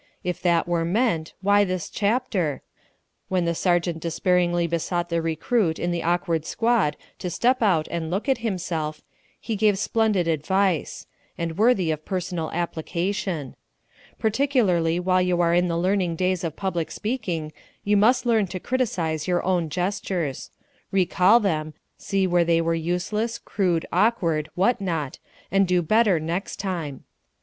[0.23, 2.63] If that were meant, why this chapter?
[3.27, 8.09] When the sergeant despairingly besought the recruit in the awkward squad to step out and
[8.09, 9.03] look at himself,
[9.39, 11.05] he gave splendid advice
[11.37, 13.55] and worthy of personal application.
[14.17, 18.59] Particularly while you are in the learning days of public speaking you must learn to
[18.59, 20.49] criticise your own gestures.
[20.91, 25.19] Recall them see where they were useless, crude, awkward, what not,
[25.51, 27.03] and do better next time.